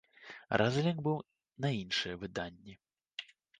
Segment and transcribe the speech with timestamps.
[0.61, 1.17] Разлік быў
[1.67, 2.73] на іншыя выданні.